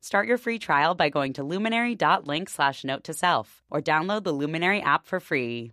[0.00, 4.32] Start your free trial by going to luminary.link slash note to self or download the
[4.32, 5.72] Luminary app for free.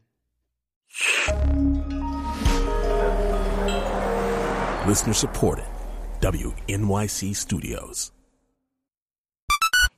[4.88, 5.66] Listener supported.
[6.22, 8.12] WNYC Studios.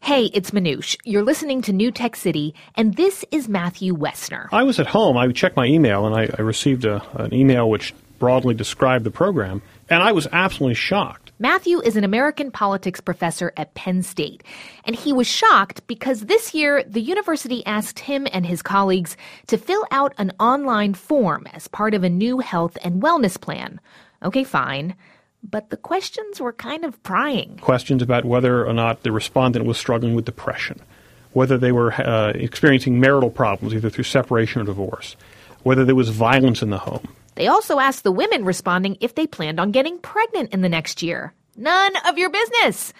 [0.01, 0.95] Hey, it's Manoush.
[1.03, 4.47] You're listening to New Tech City, and this is Matthew Woessner.
[4.51, 5.17] I was at home.
[5.17, 9.11] I checked my email, and I, I received a, an email which broadly described the
[9.11, 11.24] program, and I was absolutely shocked.
[11.37, 14.41] Matthew is an American politics professor at Penn State,
[14.85, 19.17] and he was shocked because this year the university asked him and his colleagues
[19.47, 23.81] to fill out an online form as part of a new health and wellness plan.
[24.23, 24.95] Okay, fine.
[25.43, 27.57] But the questions were kind of prying.
[27.57, 30.79] Questions about whether or not the respondent was struggling with depression,
[31.33, 35.17] whether they were uh, experiencing marital problems, either through separation or divorce,
[35.63, 39.27] whether there was violence in the home, they also asked the women responding if they
[39.27, 41.33] planned on getting pregnant in the next year.
[41.55, 42.93] None of your business!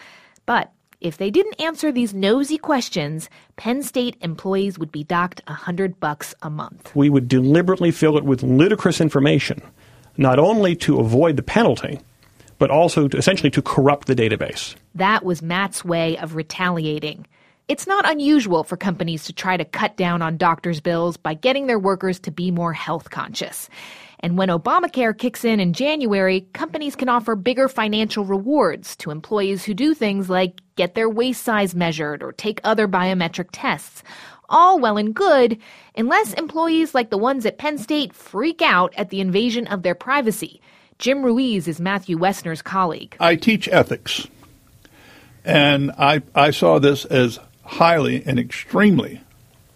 [0.46, 5.54] But if they didn't answer these nosy questions, Penn State employees would be docked a
[5.54, 6.96] hundred bucks a month.
[6.96, 9.62] We would deliberately fill it with ludicrous information,
[10.18, 12.00] not only to avoid the penalty,
[12.58, 14.76] but also to, essentially to corrupt the database.
[14.96, 17.28] That was Matt's way of retaliating.
[17.68, 21.68] It's not unusual for companies to try to cut down on doctors' bills by getting
[21.68, 23.70] their workers to be more health conscious.
[24.26, 29.64] And when Obamacare kicks in in January, companies can offer bigger financial rewards to employees
[29.64, 34.02] who do things like get their waist size measured or take other biometric tests.
[34.50, 35.60] All well and good,
[35.96, 39.94] unless employees like the ones at Penn State freak out at the invasion of their
[39.94, 40.60] privacy.
[40.98, 43.16] Jim Ruiz is Matthew Woessner's colleague.
[43.20, 44.26] I teach ethics,
[45.44, 49.22] and I, I saw this as highly and extremely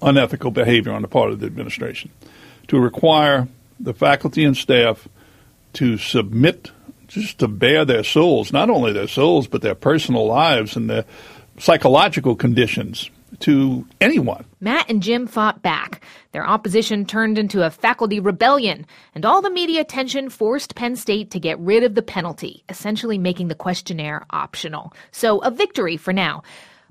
[0.01, 2.09] unethical behavior on the part of the administration
[2.67, 3.47] to require
[3.79, 5.07] the faculty and staff
[5.73, 6.71] to submit
[7.07, 11.05] just to bare their souls, not only their souls, but their personal lives and their
[11.57, 13.09] psychological conditions
[13.39, 14.45] to anyone.
[14.59, 16.01] Matt and Jim fought back.
[16.31, 18.85] Their opposition turned into a faculty rebellion,
[19.15, 23.17] and all the media attention forced Penn State to get rid of the penalty, essentially
[23.17, 24.93] making the questionnaire optional.
[25.11, 26.43] So, a victory for now.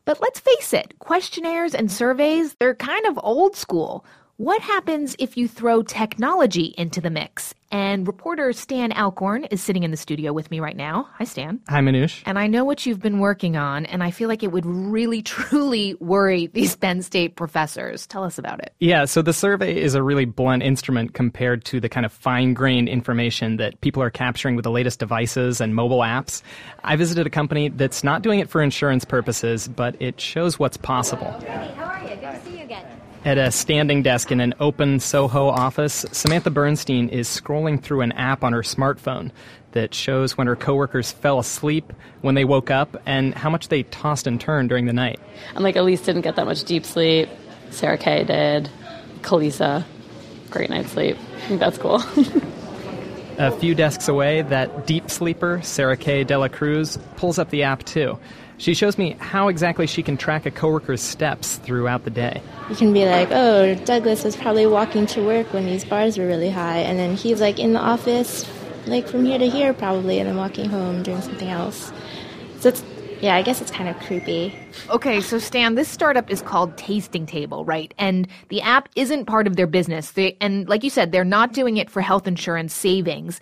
[0.05, 4.05] But let's face it, questionnaires and surveys, they're kind of old school.
[4.39, 7.57] What happens if you throw technology into the mix?
[7.73, 11.09] And reporter Stan Alcorn is sitting in the studio with me right now.
[11.15, 11.59] Hi, Stan.
[11.69, 12.23] Hi, Manoush.
[12.25, 15.23] And I know what you've been working on, and I feel like it would really,
[15.25, 18.07] truly worry these Penn State professors.
[18.07, 18.73] Tell us about it.
[18.79, 22.55] Yeah, so the survey is a really blunt instrument compared to the kind of fine
[22.55, 26.43] grained information that people are capturing with the latest devices and mobile apps.
[26.85, 30.77] I visited a company that's not doing it for insurance purposes, but it shows what's
[30.77, 31.33] possible.
[31.41, 32.11] Hey, how are you?
[32.11, 32.87] Good to see you again.
[33.29, 38.13] At a standing desk in an open Soho office, Samantha Bernstein is scrolling through an
[38.13, 39.33] app on her smartphone
[39.73, 43.83] that shows when her coworkers fell asleep, when they woke up, and how much they
[43.83, 45.21] tossed and turned during the night.
[45.55, 47.29] I'm like Elise didn't get that much deep sleep.
[47.69, 48.71] Sarah Kay did.
[49.21, 49.85] Kalisa,
[50.49, 51.19] great night's sleep.
[51.37, 51.97] I think that's cool.
[53.37, 57.85] a few desks away, that deep sleeper, Sarah Kay Dela Cruz, pulls up the app
[57.85, 58.19] too.
[58.59, 62.43] She shows me how exactly she can track a coworker's steps throughout the day.
[62.69, 66.27] You can be like, oh, Douglas was probably walking to work when these bars were
[66.27, 68.45] really high, and then he's like in the office,
[68.87, 71.93] like from here to here probably, and then walking home doing something else.
[72.59, 72.83] So it's
[73.21, 74.55] yeah, I guess it's kind of creepy.
[74.91, 77.93] Okay, so Stan, this startup is called Tasting Table, right?
[77.99, 80.13] And the app isn't part of their business.
[80.13, 83.41] They, and like you said, they're not doing it for health insurance savings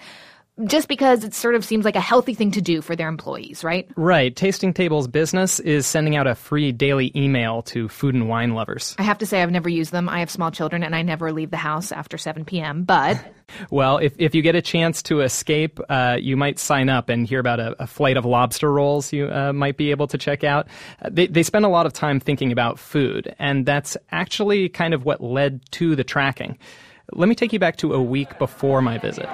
[0.65, 3.63] just because it sort of seems like a healthy thing to do for their employees,
[3.63, 3.89] right?
[3.97, 4.35] Right.
[4.35, 8.95] Tasting Table's business is sending out a free daily email to food and wine lovers.
[8.99, 10.09] I have to say, I've never used them.
[10.09, 13.23] I have small children and I never leave the house after 7 p.m., but.
[13.71, 17.27] well, if, if you get a chance to escape, uh, you might sign up and
[17.27, 20.43] hear about a, a flight of lobster rolls you uh, might be able to check
[20.43, 20.69] out.
[21.03, 24.95] Uh, they, they spend a lot of time thinking about food, and that's actually kind
[24.95, 26.59] of what led to the tracking.
[27.13, 29.27] Let me take you back to a week before my visit.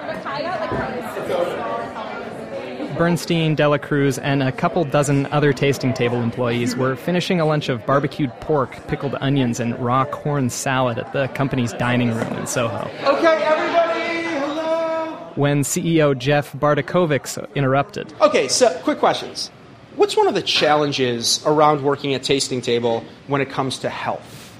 [3.02, 7.68] Bernstein, Dela Cruz, and a couple dozen other tasting table employees were finishing a lunch
[7.68, 12.46] of barbecued pork, pickled onions, and raw corn salad at the company's dining room in
[12.46, 12.88] Soho.
[13.02, 15.32] Okay, everybody, hello.
[15.34, 18.14] When CEO Jeff Bartakovics interrupted.
[18.20, 19.50] Okay, so quick questions.
[19.96, 24.56] What's one of the challenges around working at Tasting Table when it comes to health?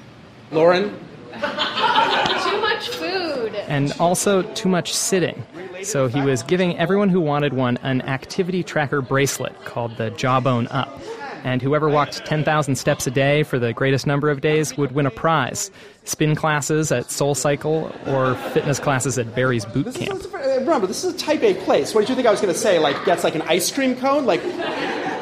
[0.51, 0.89] Lauren?
[1.33, 3.55] Too much food.
[3.69, 5.45] And also too much sitting.
[5.85, 10.69] So he was giving everyone who wanted one an activity tracker bracelet called the Jawbone
[10.69, 11.01] Up.
[11.45, 15.07] And whoever walked 10,000 steps a day for the greatest number of days would win
[15.07, 15.73] a prize
[16.05, 20.23] spin classes at Soul Cycle or fitness classes at Barry's Boot Camp.
[20.33, 21.95] Remember, this is a type A place.
[21.95, 22.79] What did you think I was going to say?
[22.79, 24.25] Like, gets like an ice cream cone?
[24.25, 24.41] Like,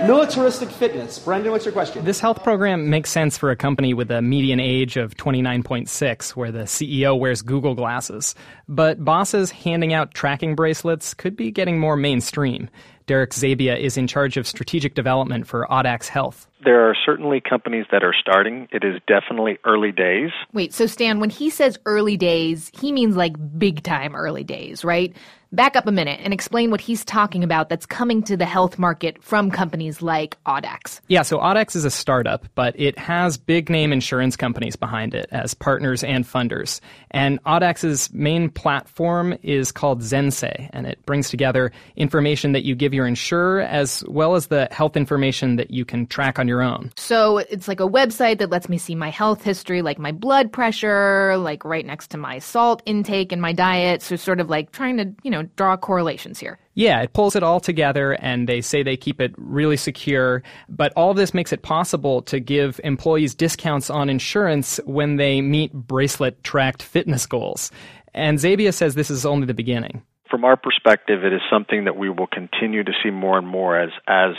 [0.06, 1.18] militaristic fitness.
[1.18, 2.04] Brendan, what's your question?
[2.04, 6.50] This health program makes sense for a company with a median age of 29.6, where
[6.50, 8.34] the CEO wears Google glasses.
[8.68, 12.70] But bosses handing out tracking bracelets could be getting more mainstream.
[13.06, 16.46] Derek Zabia is in charge of strategic development for Audax Health.
[16.62, 18.68] There are certainly companies that are starting.
[18.70, 20.30] It is definitely early days.
[20.52, 24.84] Wait, so Stan, when he says early days, he means like big time early days,
[24.84, 25.12] right?
[25.52, 28.78] Back up a minute and explain what he's talking about that's coming to the health
[28.78, 31.00] market from companies like Audax.
[31.08, 35.26] Yeah, so Audax is a startup, but it has big name insurance companies behind it
[35.32, 36.80] as partners and funders.
[37.10, 42.94] And Audax's main platform is called Zensey, and it brings together information that you give
[42.94, 46.92] your insurer as well as the health information that you can track on your own.
[46.96, 50.52] So it's like a website that lets me see my health history, like my blood
[50.52, 54.00] pressure, like right next to my salt intake and my diet.
[54.00, 56.58] So sort of like trying to, you know, draw correlations here.
[56.74, 60.42] Yeah, it pulls it all together and they say they keep it really secure.
[60.68, 65.40] But all of this makes it possible to give employees discounts on insurance when they
[65.40, 67.70] meet bracelet tracked fitness goals.
[68.14, 70.02] And Zabia says this is only the beginning.
[70.30, 73.78] From our perspective, it is something that we will continue to see more and more
[73.78, 74.34] as, as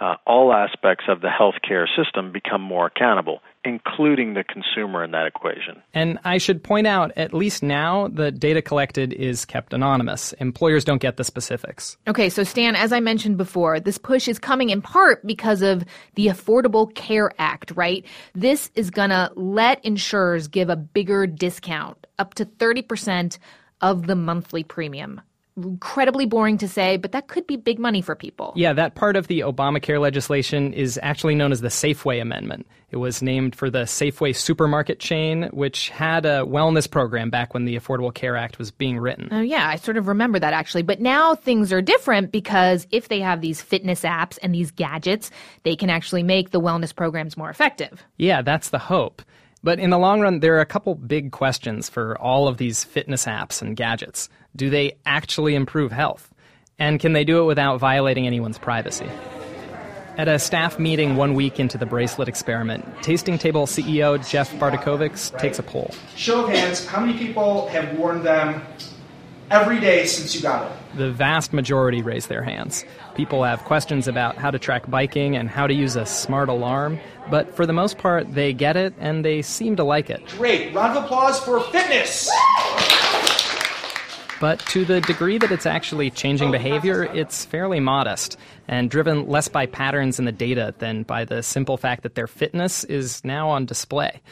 [0.00, 5.26] uh, all aspects of the healthcare system become more accountable, including the consumer in that
[5.26, 5.82] equation.
[5.92, 10.32] And I should point out, at least now, the data collected is kept anonymous.
[10.34, 11.98] Employers don't get the specifics.
[12.08, 15.84] Okay, so Stan, as I mentioned before, this push is coming in part because of
[16.14, 18.04] the Affordable Care Act, right?
[18.34, 23.38] This is going to let insurers give a bigger discount, up to 30%
[23.82, 25.20] of the monthly premium
[25.56, 28.52] incredibly boring to say, but that could be big money for people.
[28.56, 32.66] Yeah, that part of the Obamacare legislation is actually known as the Safeway Amendment.
[32.90, 37.64] It was named for the Safeway supermarket chain, which had a wellness program back when
[37.64, 39.28] the Affordable Care Act was being written.
[39.30, 40.82] Oh, yeah, I sort of remember that actually.
[40.82, 45.30] But now things are different because if they have these fitness apps and these gadgets,
[45.62, 48.02] they can actually make the wellness programs more effective.
[48.16, 49.22] Yeah, that's the hope.
[49.62, 52.82] But in the long run, there are a couple big questions for all of these
[52.82, 54.28] fitness apps and gadgets.
[54.56, 56.32] Do they actually improve health?
[56.78, 59.08] And can they do it without violating anyone's privacy?
[60.16, 65.38] At a staff meeting one week into the bracelet experiment, Tasting Table CEO Jeff Bartakovics
[65.38, 65.94] takes a poll.
[66.16, 68.62] Show of hands, how many people have worn them
[69.50, 70.96] every day since you got it?
[70.96, 72.84] The vast majority raise their hands.
[73.14, 76.98] People have questions about how to track biking and how to use a smart alarm,
[77.30, 80.26] but for the most part, they get it and they seem to like it.
[80.38, 80.74] Great.
[80.74, 82.30] Round of applause for fitness.
[84.40, 88.38] But to the degree that it's actually changing behavior, it's fairly modest
[88.68, 92.26] and driven less by patterns in the data than by the simple fact that their
[92.26, 94.22] fitness is now on display.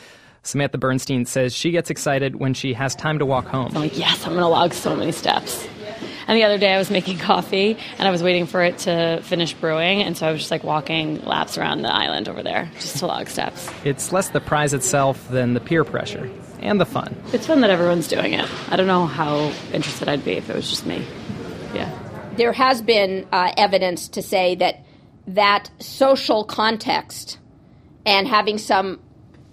[0.49, 3.67] Samantha Bernstein says she gets excited when she has time to walk home.
[3.75, 5.69] I'm like, yes, I'm going to log so many steps.
[6.27, 9.21] And the other day I was making coffee and I was waiting for it to
[9.23, 10.03] finish brewing.
[10.03, 13.07] And so I was just like walking laps around the island over there just to
[13.07, 13.71] log steps.
[13.85, 16.31] It's less the prize itself than the peer pressure
[16.61, 17.15] and the fun.
[17.33, 18.49] It's fun that everyone's doing it.
[18.71, 21.05] I don't know how interested I'd be if it was just me.
[21.75, 21.91] Yeah.
[22.37, 24.83] There has been uh, evidence to say that
[25.27, 27.39] that social context
[28.07, 29.01] and having some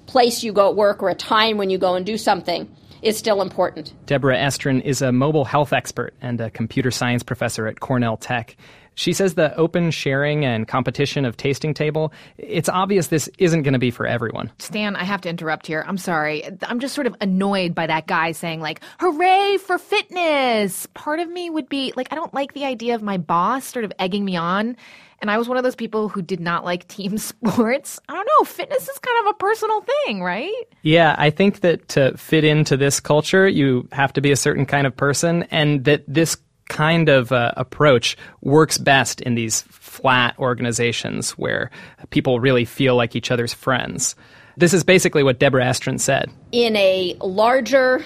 [0.07, 2.69] place you go at work or a time when you go and do something
[3.01, 3.93] is still important.
[4.07, 8.57] Deborah Estrin is a mobile health expert and a computer science professor at Cornell Tech.
[8.95, 13.73] She says the open sharing and competition of Tasting Table, it's obvious this isn't going
[13.73, 14.51] to be for everyone.
[14.57, 15.83] Stan, I have to interrupt here.
[15.87, 16.43] I'm sorry.
[16.63, 20.87] I'm just sort of annoyed by that guy saying, like, hooray for fitness.
[20.93, 23.85] Part of me would be, like, I don't like the idea of my boss sort
[23.85, 24.77] of egging me on.
[25.21, 27.99] And I was one of those people who did not like team sports.
[28.07, 28.45] I don't know.
[28.45, 30.53] Fitness is kind of a personal thing, right?
[30.81, 34.65] Yeah, I think that to fit into this culture, you have to be a certain
[34.65, 36.37] kind of person, and that this
[36.69, 41.71] kind of uh, approach works best in these flat organizations where
[42.09, 44.15] people really feel like each other's friends.
[44.57, 46.31] This is basically what Deborah Estrin said.
[46.51, 48.03] In a larger,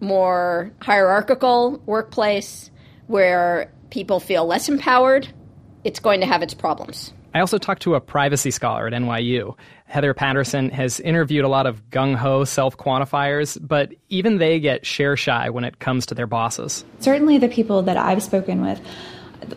[0.00, 2.70] more hierarchical workplace
[3.06, 5.28] where people feel less empowered,
[5.84, 7.12] it's going to have its problems.
[7.32, 9.56] I also talked to a privacy scholar at NYU.
[9.86, 14.84] Heather Patterson has interviewed a lot of gung ho self quantifiers, but even they get
[14.84, 16.84] share shy when it comes to their bosses.
[16.98, 18.80] Certainly, the people that I've spoken with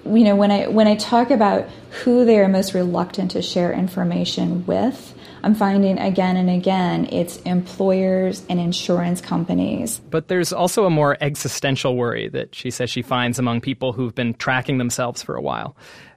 [0.05, 1.67] you know, when I when I talk about
[2.03, 5.13] who they are most reluctant to share information with,
[5.43, 9.99] I'm finding again and again it's employers and insurance companies.
[10.09, 14.15] But there's also a more existential worry that she says she finds among people who've
[14.15, 15.75] been tracking themselves for a while.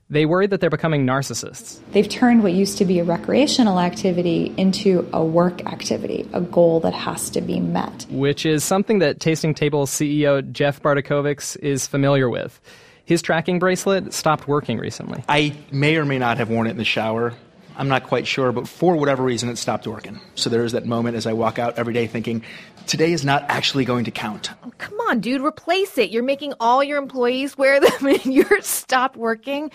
[0.08, 1.80] They worry that they're becoming narcissists.
[1.90, 6.78] They've turned what used to be a recreational activity into a work activity, a goal
[6.80, 8.06] that has to be met.
[8.10, 12.60] Which is something that Tasting Table CEO Jeff Bartakovics is familiar with.
[13.04, 15.25] His tracking bracelet stopped working recently.
[15.28, 17.34] I may or may not have worn it in the shower.
[17.76, 20.21] I'm not quite sure, but for whatever reason, it stopped working.
[20.35, 22.42] So there is that moment as I walk out every day thinking,
[22.87, 24.50] today is not actually going to count.
[24.64, 26.11] Oh, come on, dude, replace it.
[26.11, 29.71] You're making all your employees wear them and you're stopped working.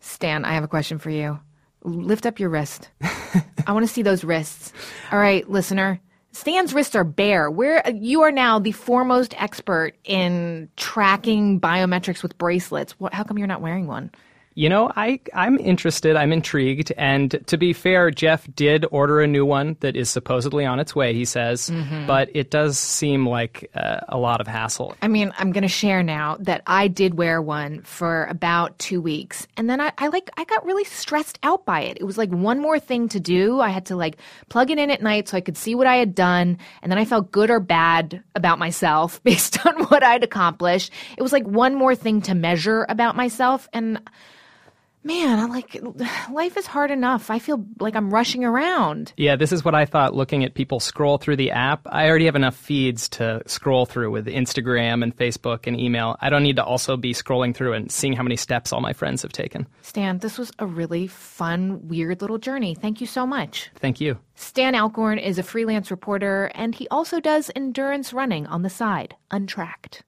[0.00, 1.38] Stan, I have a question for you.
[1.82, 2.90] Lift up your wrist.
[3.66, 4.72] I want to see those wrists.
[5.12, 6.00] All right, listener.
[6.32, 7.50] Stan's wrists are bare.
[7.50, 12.92] Where you are now the foremost expert in tracking biometrics with bracelets.
[12.98, 14.10] What, how come you're not wearing one?
[14.56, 16.16] You know, I, I'm interested.
[16.16, 16.90] I'm intrigued.
[16.96, 20.96] And to be fair, Jeff did order a new one that is supposedly on its
[20.96, 21.68] way, he says.
[21.68, 22.06] Mm-hmm.
[22.06, 24.96] But it does seem like uh, a lot of hassle.
[25.02, 29.02] I mean, I'm going to share now that I did wear one for about two
[29.02, 29.46] weeks.
[29.58, 31.98] And then I, I like, I got really stressed out by it.
[32.00, 33.60] It was like one more thing to do.
[33.60, 34.16] I had to like
[34.48, 36.56] plug it in at night so I could see what I had done.
[36.80, 40.92] And then I felt good or bad about myself based on what I'd accomplished.
[41.18, 43.68] It was like one more thing to measure about myself.
[43.74, 44.00] And
[45.06, 45.78] man, I like
[46.30, 47.30] life is hard enough.
[47.30, 49.12] I feel like I'm rushing around.
[49.16, 51.86] Yeah, this is what I thought looking at people scroll through the app.
[51.86, 56.16] I already have enough feeds to scroll through with Instagram and Facebook and email.
[56.20, 58.92] I don't need to also be scrolling through and seeing how many steps all my
[58.92, 59.66] friends have taken.
[59.82, 62.74] Stan, this was a really fun, weird little journey.
[62.74, 63.70] Thank you so much.
[63.76, 64.18] Thank you.
[64.34, 69.14] Stan Alcorn is a freelance reporter and he also does endurance running on the side,
[69.30, 70.02] untracked.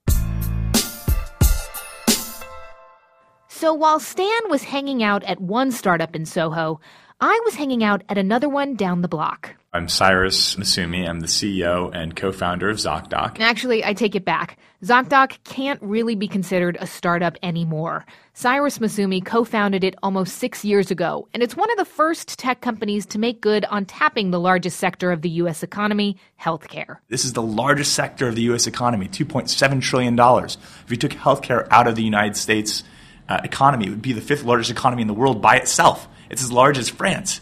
[3.59, 6.79] So while Stan was hanging out at one startup in Soho,
[7.21, 9.57] I was hanging out at another one down the block.
[9.73, 11.09] I'm Cyrus Massoumi.
[11.09, 13.41] I'm the CEO and co-founder of ZocDoc.
[13.41, 14.59] Actually, I take it back.
[14.85, 18.07] ZocDoc can't really be considered a startup anymore.
[18.33, 22.61] Cyrus Massoumi co-founded it almost six years ago, and it's one of the first tech
[22.61, 25.65] companies to make good on tapping the largest sector of the U.S.
[25.65, 26.99] economy, healthcare.
[27.09, 28.69] This is the largest sector of the U.S.
[28.69, 30.17] economy, $2.7 trillion.
[30.17, 32.85] If you took healthcare out of the United States,
[33.29, 33.87] uh, economy.
[33.87, 36.09] It would be the fifth largest economy in the world by itself.
[36.31, 37.41] It's as large as France.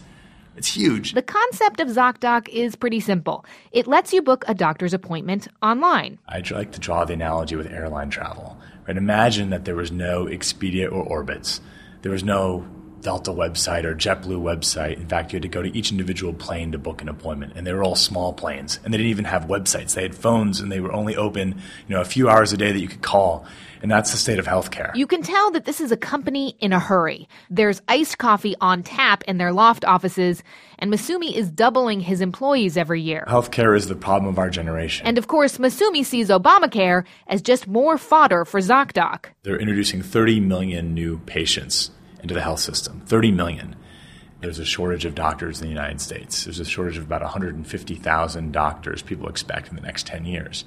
[0.57, 1.13] It's huge.
[1.13, 3.45] The concept of ZocDoc is pretty simple.
[3.73, 6.19] It lets you book a doctor's appointment online.
[6.27, 8.57] I'd like to draw the analogy with airline travel.
[8.89, 8.97] Right?
[8.97, 11.61] Imagine that there was no Expedia or Orbitz.
[12.03, 12.67] There was no
[13.01, 14.97] Delta website or JetBlue website.
[14.97, 17.67] In fact, you had to go to each individual plane to book an appointment, and
[17.67, 19.95] they were all small planes, and they didn't even have websites.
[19.95, 22.73] They had phones, and they were only open, you know, a few hours a day
[22.73, 23.47] that you could call.
[23.83, 24.95] And that's the state of healthcare.
[24.97, 27.29] You can tell that this is a company in a hurry.
[27.51, 30.43] There's iced coffee on tap in their loft offices,
[30.79, 33.25] and Massoumi is doubling his employees every year.
[33.29, 35.07] Healthcare is the problem of our generation.
[35.07, 39.27] And of course, Massoumi sees Obamacare as just more fodder for ZocDoc.
[39.43, 41.91] They're introducing 30 million new patients
[42.27, 43.01] into the health system.
[43.07, 43.77] 30 million.
[44.41, 46.43] There's a shortage of doctors in the United States.
[46.43, 50.65] There's a shortage of about 150,000 doctors people expect in the next 10 years.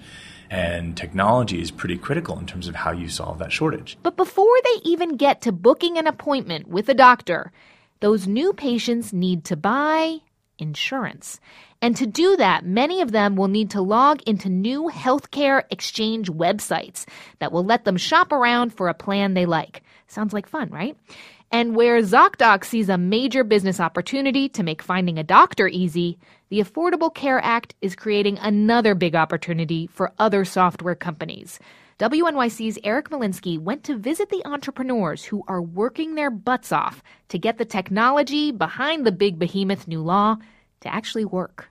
[0.49, 3.97] And technology is pretty critical in terms of how you solve that shortage.
[4.01, 7.51] But before they even get to booking an appointment with a doctor,
[7.99, 10.19] those new patients need to buy
[10.59, 11.41] insurance.
[11.81, 16.31] And to do that, many of them will need to log into new healthcare exchange
[16.31, 17.05] websites
[17.39, 19.83] that will let them shop around for a plan they like.
[20.07, 20.97] Sounds like fun, right?
[21.51, 26.59] And where ZocDoc sees a major business opportunity to make finding a doctor easy, the
[26.59, 31.59] Affordable Care Act is creating another big opportunity for other software companies.
[31.97, 37.39] WNYC's Eric Molinsky went to visit the entrepreneurs who are working their butts off to
[37.39, 40.37] get the technology behind the big behemoth new law
[40.81, 41.69] to actually work.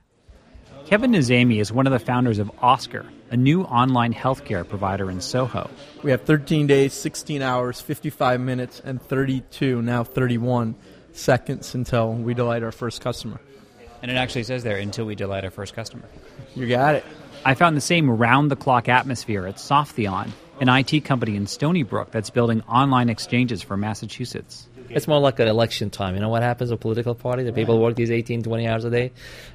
[0.89, 5.21] Kevin Nazemi is one of the founders of Oscar, a new online healthcare provider in
[5.21, 5.69] Soho.
[6.03, 10.75] We have 13 days, 16 hours, 55 minutes, and 32, now 31
[11.13, 13.39] seconds until we delight our first customer.
[14.01, 16.09] And it actually says there, until we delight our first customer.
[16.57, 17.05] You got it.
[17.45, 20.31] I found the same round the clock atmosphere at Softheon,
[20.63, 24.67] an IT company in Stony Brook that's building online exchanges for Massachusetts.
[24.91, 26.15] It's more like an election time.
[26.15, 27.43] You know what happens with political party?
[27.45, 29.13] The people work these 18, 20 hours a day.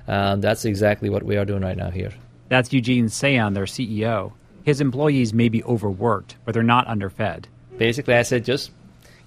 [0.07, 2.11] Um, that's exactly what we are doing right now here.
[2.49, 4.33] That's Eugene Sayan, their CEO.
[4.63, 7.47] His employees may be overworked, but they're not underfed.
[7.77, 8.71] Basically, I said just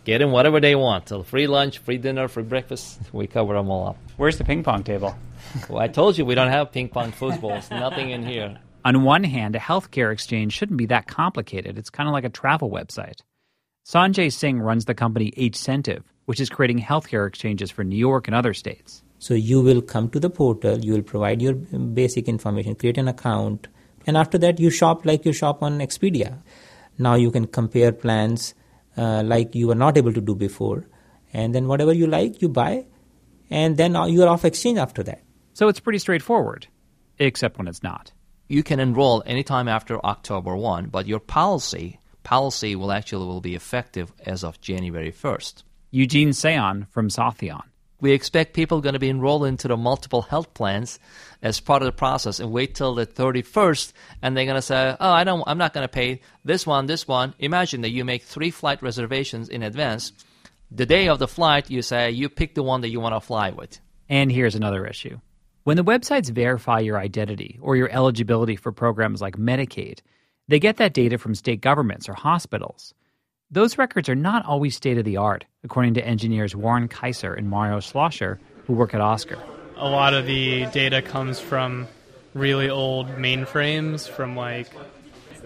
[0.04, 1.08] get them whatever they want.
[1.08, 3.00] So free lunch, free dinner, free breakfast.
[3.12, 3.98] We cover them all up.
[4.16, 5.16] Where's the ping pong table?
[5.68, 7.70] well, I told you we don't have ping pong footballs.
[7.70, 8.58] Nothing in here.
[8.84, 11.76] On one hand, a healthcare exchange shouldn't be that complicated.
[11.76, 13.20] It's kind of like a travel website.
[13.86, 18.34] Sanjay Singh runs the company Hcentive, which is creating healthcare exchanges for New York and
[18.34, 19.04] other states.
[19.20, 23.06] So you will come to the portal, you will provide your basic information, create an
[23.06, 23.68] account,
[24.04, 26.42] and after that you shop like you shop on Expedia.
[26.98, 28.54] Now you can compare plans
[28.96, 30.88] uh, like you were not able to do before,
[31.32, 32.86] and then whatever you like, you buy,
[33.50, 35.22] and then you are off exchange after that.
[35.52, 36.66] So it's pretty straightforward,
[37.20, 38.10] except when it's not.
[38.48, 43.54] You can enroll anytime after October 1, but your policy policy will actually will be
[43.54, 45.62] effective as of January 1st.
[45.92, 47.62] Eugene Sayan from Softheon.
[48.00, 50.98] We expect people going to be enrolled into the multiple health plans
[51.40, 53.92] as part of the process and wait till the 31st
[54.22, 56.86] and they're going to say, "Oh, I don't I'm not going to pay this one,
[56.86, 60.12] this one." Imagine that you make 3 flight reservations in advance.
[60.72, 63.20] The day of the flight, you say you pick the one that you want to
[63.20, 63.78] fly with.
[64.08, 65.20] And here's another issue.
[65.62, 70.00] When the websites verify your identity or your eligibility for programs like Medicaid,
[70.48, 72.94] they get that data from state governments or hospitals.
[73.50, 77.48] Those records are not always state of the art, according to engineers Warren Kaiser and
[77.48, 79.38] Mario Schlosser, who work at Oscar.
[79.76, 81.86] A lot of the data comes from
[82.34, 84.68] really old mainframes from like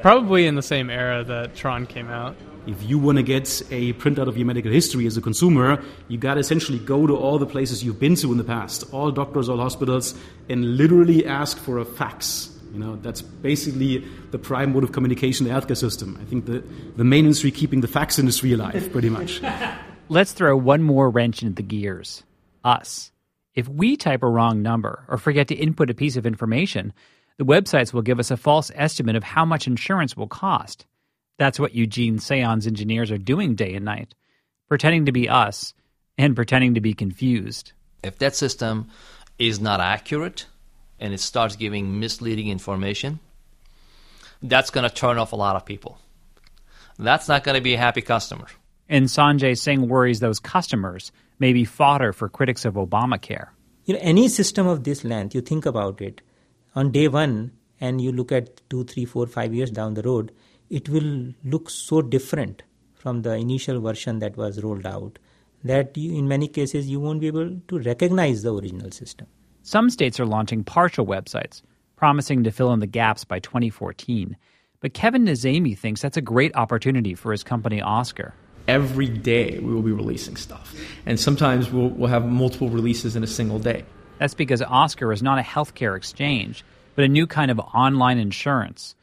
[0.01, 2.37] probably in the same era that Tron came out.
[2.67, 6.19] If you want to get a printout of your medical history as a consumer, you
[6.19, 9.11] got to essentially go to all the places you've been to in the past, all
[9.11, 10.15] doctors, all hospitals,
[10.49, 15.47] and literally ask for a fax you know, that's basically the prime mode of communication
[15.47, 16.19] in the healthcare system.
[16.21, 16.65] I think the,
[16.97, 19.43] the main industry keeping the fax industry alive, pretty much.
[20.09, 22.23] Let's throw one more wrench into the gears.
[22.65, 23.13] Us.
[23.55, 26.93] If we type a wrong number or forget to input a piece of information,
[27.39, 30.87] the websites will give us a false estimate of how much insurance will cost.
[31.39, 34.15] That's what Eugene Sayan's engineers are doing day and night,
[34.69, 35.73] pretending to be us
[36.19, 37.73] and pretending to be confused.
[38.05, 38.89] If that system
[39.39, 40.47] is not accurate,
[41.01, 43.19] and it starts giving misleading information,
[44.43, 45.99] that's going to turn off a lot of people.
[46.99, 48.47] That's not going to be a happy customer.
[48.89, 53.49] And Sanjay Singh worries those customers may be fodder for critics of Obamacare.
[53.87, 56.21] You know, any system of this length, you think about it,
[56.75, 60.33] on day one, and you look at two, three, four, five years down the road,
[60.69, 62.63] it will look so different
[62.95, 65.19] from the initial version that was rolled out
[65.65, 69.27] that you, in many cases you won't be able to recognize the original system.
[69.63, 71.63] Some states are launching partial websites,
[71.97, 74.37] promising to fill in the gaps by 2014.
[74.81, 78.35] But Kevin Nazemi thinks that's a great opportunity for his company Oscar.
[78.67, 80.75] Every day we will be releasing stuff.
[81.05, 83.85] And sometimes we'll, we'll have multiple releases in a single day.
[84.19, 88.95] That's because Oscar is not a healthcare exchange, but a new kind of online insurance.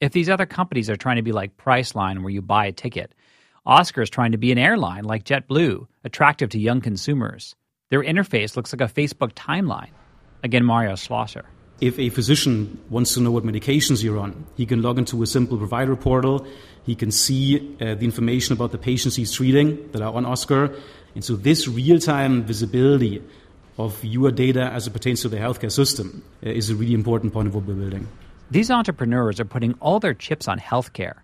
[0.00, 3.14] If these other companies are trying to be like Priceline, where you buy a ticket,
[3.66, 7.54] Oscar is trying to be an airline like JetBlue, attractive to young consumers.
[7.90, 9.90] Their interface looks like a Facebook timeline.
[10.42, 11.44] Again, Mario Schlosser.
[11.80, 15.26] If a physician wants to know what medications you're on, he can log into a
[15.26, 16.46] simple provider portal.
[16.84, 20.74] He can see uh, the information about the patients he's treating that are on Oscar.
[21.14, 23.22] And so, this real time visibility
[23.78, 27.32] of your data as it pertains to the healthcare system uh, is a really important
[27.32, 28.08] point of what we're building.
[28.50, 31.16] These entrepreneurs are putting all their chips on healthcare.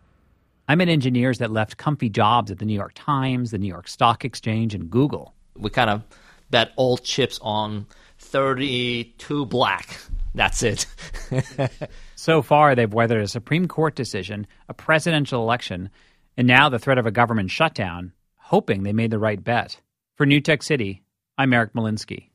[0.68, 3.88] I met engineers that left comfy jobs at the New York Times, the New York
[3.88, 5.34] Stock Exchange, and Google.
[5.56, 6.02] We kind of
[6.50, 7.86] bet all chips on
[8.22, 10.00] 32 black.
[10.34, 10.86] That's it.
[12.14, 15.90] so far, they've weathered a Supreme Court decision, a presidential election,
[16.36, 19.78] and now the threat of a government shutdown, hoping they made the right bet.
[20.14, 21.02] For New Tech City,
[21.36, 22.28] I'm Eric Molinsky.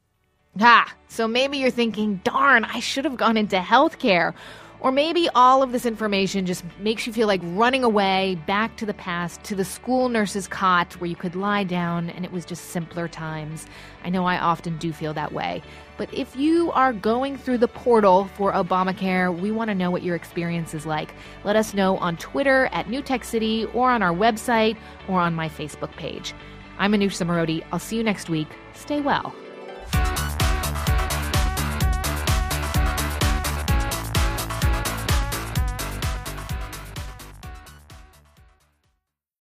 [0.60, 4.34] Ah, so maybe you're thinking, darn, I should have gone into healthcare.
[4.80, 8.86] Or maybe all of this information just makes you feel like running away back to
[8.86, 12.46] the past, to the school nurse's cot where you could lie down and it was
[12.46, 13.66] just simpler times.
[14.04, 15.64] I know I often do feel that way.
[15.98, 20.04] But if you are going through the portal for Obamacare, we want to know what
[20.04, 21.12] your experience is like.
[21.44, 25.34] Let us know on Twitter at New Tech City or on our website or on
[25.34, 26.36] my Facebook page.
[26.78, 27.64] I'm Manoush Zomorodi.
[27.72, 28.48] I'll see you next week.
[28.74, 29.34] Stay well.